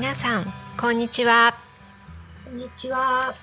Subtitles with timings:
[0.00, 0.46] 皆さん
[0.80, 1.56] こんにちは。
[2.44, 3.34] こんにちは。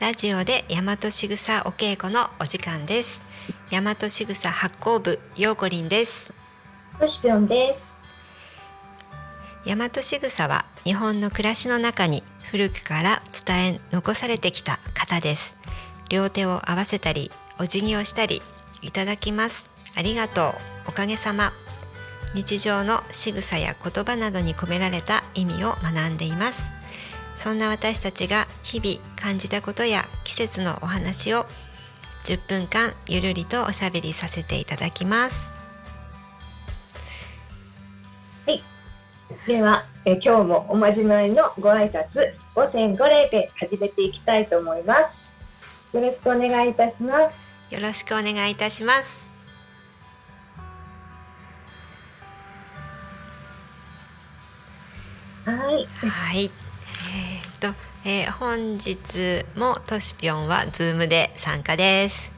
[0.00, 3.24] ラジオで大和しぐさお稽古のお時間です。
[3.70, 6.34] 大和しぐさ発行部ようこりんです。
[6.98, 7.96] としぴょんです。
[9.64, 15.56] 大和しぐさは日本の暮らしの中に古くから伝え残されてきた型です。
[16.08, 17.30] 両手を合わせたり
[17.60, 18.42] お辞儀をしたり
[18.82, 19.70] いただきます。
[19.94, 20.88] ありがとう。
[20.88, 21.52] おかげさま
[22.34, 26.70] 日常の仕草や言葉などに込められた意味を学んでいます
[27.36, 31.46] そんな私たちが日々感じたことや季節のお話を
[32.24, 35.52] 10分間ゆるりとおしゃべりさせていただきます
[39.46, 45.46] では、え今日もおまじないのご挨拶、五千五礼で始めていきたいと思います。
[45.92, 47.50] よろしくお願いいたします。
[47.70, 49.29] よろしくお願いいたします
[55.56, 55.86] はい。
[56.08, 56.44] はい。
[56.44, 62.30] えーっと、えー本日もとしぴょんはズームで参加です。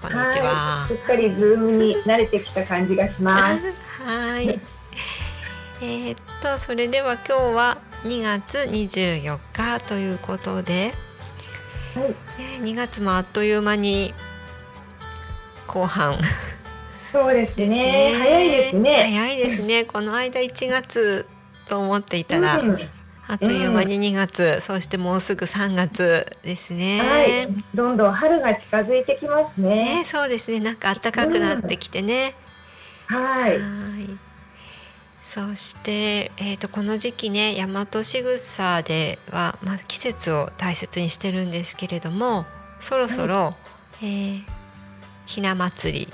[0.00, 0.96] こんにちははい。
[0.96, 1.02] す。
[1.02, 3.84] っかりズームに慣れてきた感じがします。
[4.02, 4.60] はい。
[5.80, 10.92] えーっとそれでは今日は2月24日ということで、
[11.94, 12.04] はい。
[12.08, 14.12] えー2月もあっという間に
[15.66, 16.18] 後半
[17.12, 18.14] そうですですね。
[18.18, 18.92] 早いですね。
[19.04, 19.84] 早いですね。
[19.84, 21.26] この間1月
[21.68, 22.78] と思っていたら、うん
[23.28, 27.00] あっという間に2月、そしてもうすぐ3月ですね。
[27.00, 27.48] はい。
[27.74, 30.04] どんどん春が近づいてきますね、ね。
[30.04, 30.60] そうですね。
[30.60, 32.36] なんか暖かくなってきてね。
[33.06, 33.58] はい。
[33.58, 34.26] はい
[35.24, 42.46] そして、えー、とこの時期ね大和しぐさでは、まあ、季節を大切にしてるんですけれども
[42.78, 43.56] そろそろ、
[44.00, 44.42] えー
[45.26, 46.08] ひな祭り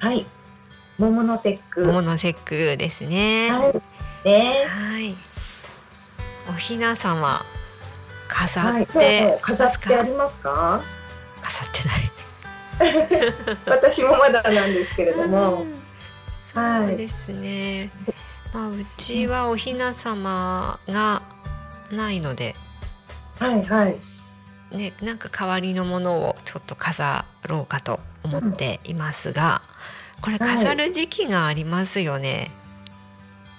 [0.00, 0.26] はい。
[0.98, 1.84] 桃の節句。
[1.84, 3.50] 桃の節句ですね。
[3.50, 3.82] はい。
[4.24, 4.66] ね。
[4.68, 5.16] はい。
[6.48, 7.44] おひな様
[8.28, 8.84] 飾はい。
[8.84, 10.80] って、そう飾ってありますか？
[11.42, 13.54] 飾ってない。
[13.66, 15.64] 私もまだなんですけれども。
[16.34, 17.90] そうですね。
[18.52, 21.22] まあうちはおひな様が
[21.90, 22.54] ないので、
[23.38, 23.96] はいはい。
[24.76, 29.62] ねなんか代わりのものをちょっと飾ろうかと思っていますが、
[30.20, 32.50] これ飾る時期がありますよね。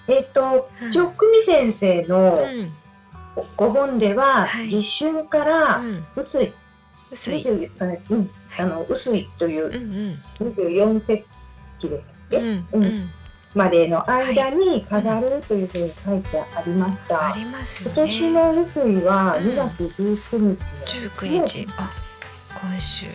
[0.08, 2.72] えっ、とうん、ちょくみ先生うのん、
[3.56, 4.68] ご本では、はい。
[4.68, 6.52] 立春からうん、薄い、
[7.10, 7.42] 薄い。
[7.42, 9.82] 20ですかね、うん、あの薄いといううんうん。
[9.82, 11.24] 24節
[11.78, 13.10] 気ですっけ、うん。
[13.54, 17.28] までの間に飾るというふうに書いてありました。
[17.28, 18.08] ありますよ今ね。
[18.10, 21.90] 年の薄いはうん2月19日19日、あ
[22.60, 23.06] 今週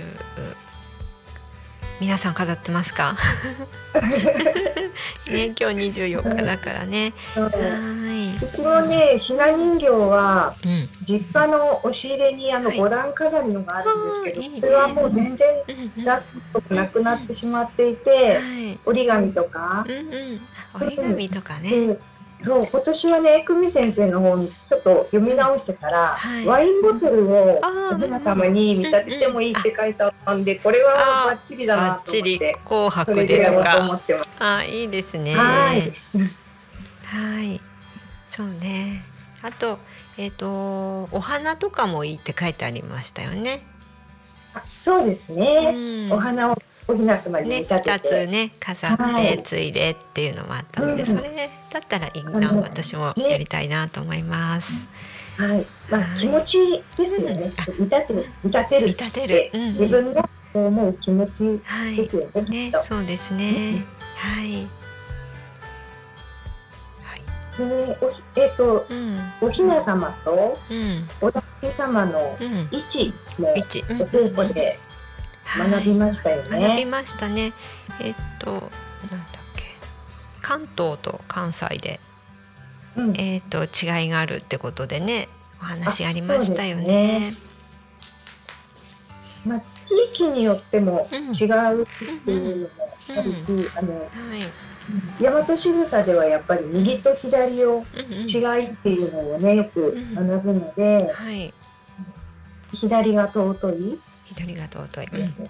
[2.02, 3.16] 皆さん飾ってますか？
[5.30, 7.14] ね今日24日だからね。
[7.36, 7.54] の、はう
[8.48, 10.90] ちのねひな人形はうん。
[11.08, 12.78] 実家の押し入れにあのはい。
[12.80, 15.76] 五段飾りのがあるんですけど、あーいそれはもう全然うんうん
[16.20, 18.80] 出すことなくなってしまっていて、はい。
[18.88, 20.42] 折り紙とか、うんうん。
[20.82, 21.70] 折り紙とかね。
[21.70, 22.00] で
[22.44, 26.46] そう今年はね久美先生の方にちょっと読み直してから、はい。
[26.46, 27.60] ワインボトルを
[27.92, 34.00] おひな様に見立ててもいいって書いてあったんで、これはバッチリだなと思って紅そ白でとか。
[34.40, 35.36] あいいですね。
[35.36, 35.82] はい、
[37.04, 37.62] はい。
[38.28, 39.04] そうね。
[39.44, 39.80] あと
[40.18, 43.66] えっ、とお花とかもいいって書いてありましたよね。
[44.54, 45.74] あそうですね、
[46.10, 46.14] うん。
[46.14, 46.58] お花を
[46.88, 54.88] おひな様に見ね、立て2つて、ね飾って、はいついでっていうのもあったので、うんそれだったらいいな、うん私もやりたいなと思います。
[55.38, 57.36] はい、まあ気持ちですよね。
[57.80, 62.44] 見立てる見立てる見立てる、うん自分が思う気持ちはいですよね。
[62.44, 63.86] きねっとそうですね。
[64.18, 64.54] はい。
[67.04, 67.58] はい。
[67.58, 72.68] でおひえっ、とうんおひな様とうんおだて様のうん。
[72.72, 74.78] 位置も一うんお稽古で
[75.58, 76.86] 学びましたよはい学びね。
[76.86, 77.54] ましたね。
[78.02, 78.70] えっとなんだっ
[79.56, 79.66] け
[80.42, 82.00] 関東と関西で
[82.96, 85.28] うんえっと違いがあるってことでね
[85.62, 87.34] お話ありましたよあそうね。
[89.46, 89.62] まあ、
[90.14, 91.86] 域によってもうん違うっ
[92.26, 92.70] ていうのも
[93.10, 94.44] あるし、あのはい。
[95.22, 101.54] 大和仕草ではやっぱり右と左をうんうん違いっていうのをねよく学ぶので、はい。
[102.74, 104.00] 左が尊い、
[104.36, 105.08] 左が尊い。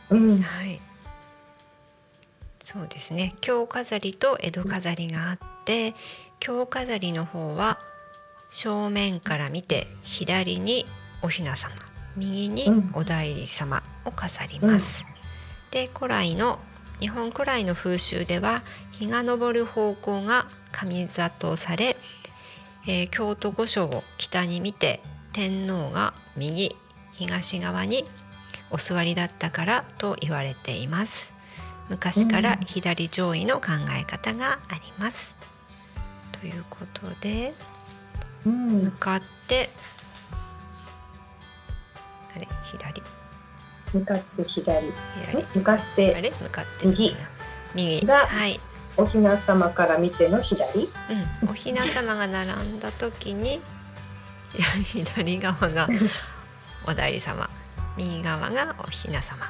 [0.10, 0.80] うんはい。
[2.63, 3.33] そうですね。
[3.42, 5.94] 京飾りと江戸飾りがあって、
[6.39, 7.80] 京飾りの方は
[8.50, 10.86] 正面から見て左に
[11.22, 11.74] お雛様、
[12.16, 15.13] 右にうんお内裏様を飾ります。
[15.72, 16.60] で、古来の
[17.00, 18.62] 日本古来の風習では
[18.92, 21.98] 日が昇る方向が上里され、
[22.88, 25.01] えー京都御所を北に見て
[25.34, 26.75] 天皇が右
[27.13, 28.06] 東側に
[28.71, 31.35] お座りだったからと言われています。
[31.89, 33.68] 昔から左上位の考
[34.00, 35.35] え方があります、
[36.31, 37.53] ということで
[38.45, 38.83] うん。
[38.83, 39.69] 向かって
[42.33, 43.03] あれ左。
[43.94, 44.91] 向かって左、
[45.25, 45.44] 左。
[45.53, 46.31] 向かっあてれ？
[46.31, 47.15] 向かって右。
[47.75, 48.06] 右。
[48.06, 48.59] がはい、
[48.95, 50.88] お雛様から見ての左、
[51.44, 53.59] うん、お雛様が並んだ時に
[54.94, 55.88] 左側が
[56.88, 57.50] お代理様
[58.01, 59.45] 右側がお雛様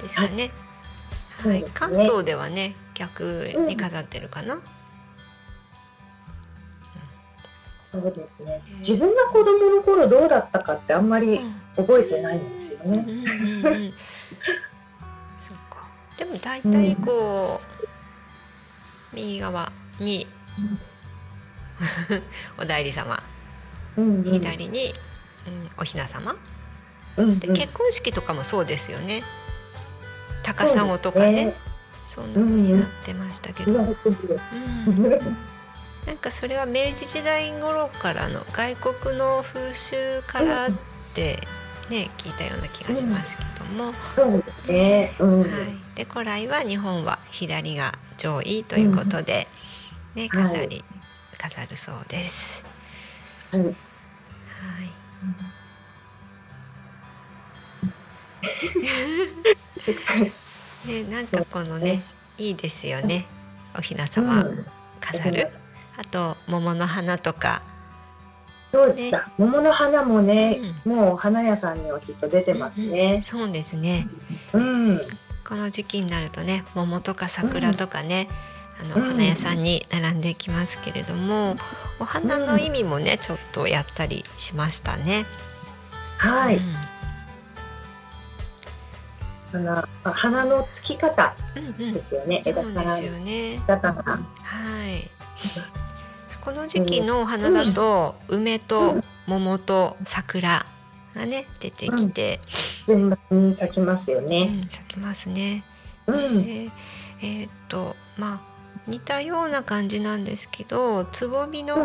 [0.00, 0.50] ですかね。
[1.42, 4.60] はい、関東ではね逆に飾ってるかな。
[7.92, 13.04] そうですねうん自分が子供の頃どうだったかってあんまりうん覚えてないんですよね。
[13.08, 13.90] うんうんうん
[15.38, 15.88] そうか。
[16.18, 20.26] でも大体こう、右側に
[22.58, 23.20] お代理様、
[23.96, 24.92] うんうん左に、
[25.46, 26.36] うん、お雛様。
[27.24, 27.38] うんうん。
[27.38, 29.22] で結婚式とかもそうですよね。
[30.42, 31.54] 高砂とかね、
[32.06, 33.72] そんな風になってましたけど。
[33.72, 33.90] うん。
[36.06, 40.68] なんかそれは明治時代頃からの外国の風習からっ
[41.14, 41.38] て
[41.90, 43.92] ね聞いたような気がしますけども。
[43.92, 43.92] は
[44.38, 49.48] い、で古来は日本は左が上位ということで、
[50.14, 50.28] ねはい。
[50.28, 50.84] 飾り、
[51.38, 52.64] 飾るそうです。
[53.52, 53.64] はい。
[53.64, 53.74] はい。
[60.86, 61.96] ね、なんかこのね
[62.38, 63.26] いいですよね。
[63.76, 64.64] お雛様うん。
[65.00, 65.48] 飾る、
[65.96, 67.62] あと桃の花とか。
[68.72, 69.28] そうでした。
[69.36, 73.20] 桃の花もね、もう花屋さんにはきっと出てますね。
[73.22, 74.06] そうですね。
[74.52, 74.98] うん。
[75.48, 78.28] この時期になるとね桃とか桜とかね、
[78.80, 79.10] あのうん。
[79.10, 81.56] 花屋さんに並んできますけれども、
[81.98, 85.26] お花の意味もねちょっとやったりしましたね。
[86.18, 86.60] はい。
[89.58, 92.40] う花花のつき方んうんうんですよね。
[92.42, 93.54] そ枝からうですよね。
[93.54, 93.92] 枝が。
[93.92, 94.20] は
[94.88, 95.10] い。
[96.40, 98.94] この時期のお花だと梅と
[99.26, 100.64] 桃と桜
[101.14, 102.40] がね出てきて、
[102.86, 104.48] 順番に咲きますようんね。
[104.48, 105.64] 咲きますね。
[106.06, 106.14] うん。
[106.46, 106.70] で
[107.22, 111.76] えーっとまあ似たような感じなんですけどつぼみの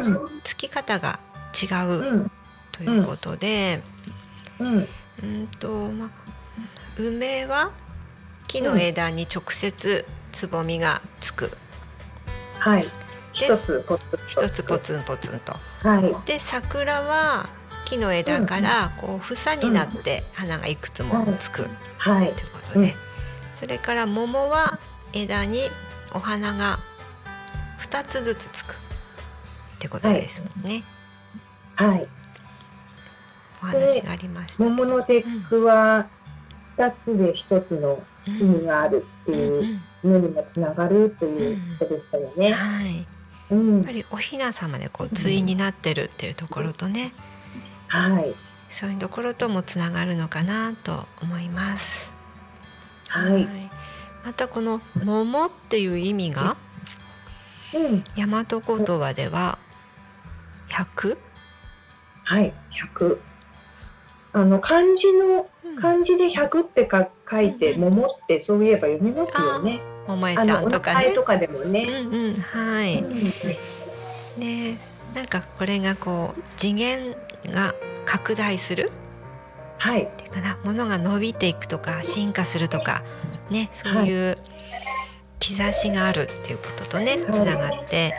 [0.43, 1.19] つき方が
[1.53, 1.87] 違う。
[1.89, 2.31] うん
[2.71, 3.81] ということで、
[4.59, 4.87] うん。
[5.23, 6.09] うんとまあ
[6.97, 7.71] 梅は
[8.47, 11.51] 木の枝に直接つぼみがつく
[12.59, 12.81] はい。
[13.33, 14.05] 一つポツ。
[14.27, 15.53] 一つポツンポツンと。
[15.87, 16.15] はい。
[16.25, 17.49] で桜は
[17.85, 22.33] 木の枝からこう房になって花がいくつもつくはい。
[22.33, 22.95] ということで、
[23.53, 24.79] それから桃は
[25.13, 25.69] 枝に
[26.13, 26.79] お花が
[27.81, 28.75] 2つずつつくっ
[29.79, 30.83] てことですね。
[31.75, 32.07] はい。
[33.61, 34.63] お話がありました。
[34.63, 36.07] 桃の節句は
[36.77, 42.53] 二つで一つのうん意味があるっていうのにもつながるということでしたよね。
[42.53, 43.03] はい、や
[43.51, 43.91] うんっぱ。
[43.91, 47.11] りお雛様でこう対になってるっていうところとね、
[47.87, 48.25] はい。
[48.69, 52.11] そういうところともつながるのかなと思います。
[53.09, 53.47] はい。
[54.25, 56.57] またこの桃っていう意味が
[57.73, 58.03] うん。
[58.15, 59.59] 大和言葉では
[60.69, 61.17] 100、
[62.23, 62.53] はい。
[62.71, 63.21] 百。
[64.33, 65.45] あの漢字のうん
[65.79, 69.81] 漢字で百ってか書いて桃ってそういえば読みますよね。
[70.07, 71.23] 桃江ちゃんとかねと。
[71.23, 71.85] かでもうね。
[72.03, 72.93] んうんはい。
[72.93, 73.33] うん
[74.39, 74.77] ね
[75.15, 77.15] なんかこれがこう次元
[77.47, 77.73] が
[78.05, 78.91] 拡大する？
[79.77, 80.03] はい。
[80.03, 83.03] っていうかなものが伸びていくとか進化するとか
[83.49, 84.37] ねそういう
[85.39, 88.13] 兆しがあるっていうこととねつはいながって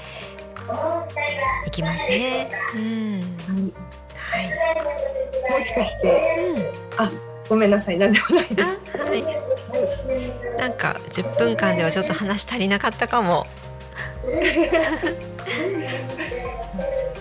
[1.67, 2.51] いきますね。
[2.75, 3.21] うん
[4.17, 4.51] はい。
[5.59, 6.11] もしかして
[6.99, 7.99] うんごめんなさい。
[7.99, 8.63] なんでもないです。
[8.63, 9.23] あはい。
[10.59, 13.47] なんか10分間ではちょっと話足りなかったかも。
[14.27, 14.71] ね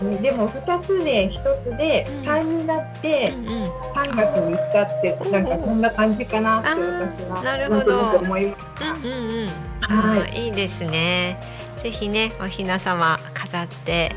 [0.22, 6.76] でも2つで1つでうん3になってうんうん3月3日ってなんかそんな感じかなって私
[7.30, 7.96] はなるほど。
[7.96, 9.48] うんうんうん、
[9.80, 11.38] はいいいですね。
[11.82, 14.12] ぜひねおひな様飾って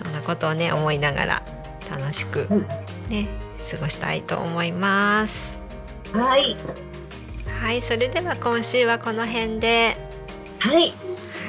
[0.00, 1.42] そんなことをね思いながら
[1.90, 2.46] 楽しく
[3.08, 5.58] ね過ごしたいと思います。
[6.12, 6.56] はい、
[7.60, 9.96] はい、それでは今週はこの辺で、
[10.58, 10.94] はい、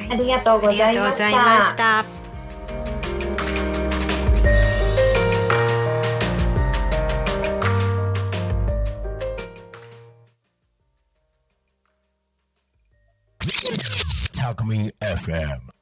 [0.10, 2.04] あはい、りがとうごありがとうございました。
[2.04, 2.20] た。
[14.34, 15.79] Talk Me FM.